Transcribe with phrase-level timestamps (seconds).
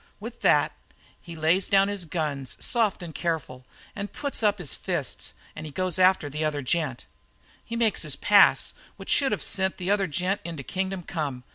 [0.19, 0.71] "With that,
[1.21, 5.97] he lays down his guns, soft and careful, and puts up his fists, and goes
[5.97, 7.05] for the other gent.
[7.63, 11.43] "He makes his pass, which should have sent the other gent into kingdom come.